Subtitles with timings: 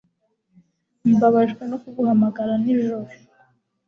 [1.13, 3.11] Mbabajwe no kuguhamagara nijoro.